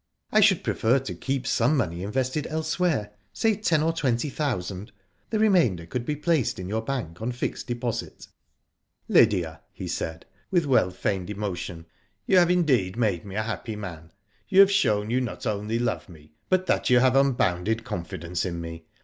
[0.31, 1.85] I should prefer to keep some Digitized byGbogk AIRS.
[1.85, 2.01] BRYCE ACCEPTS.
[2.01, 4.91] 145 money invested elsewhere, say ten or twenty thousand.
[5.29, 8.27] The remainder could be placed in your bank on fixed deposit." ^*
[9.07, 11.85] Lydia," he said, with well feigned emotion,
[12.25, 14.11] "you have indeed made me a happy man.
[14.49, 18.59] You have shown you not only love me, but that you have unbounded confidence in
[18.59, 18.85] me.